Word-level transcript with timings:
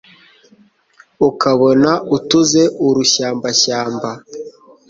Ukabona 1.29 1.91
utuze 2.15 2.63
urushyambashyamba 2.87 4.09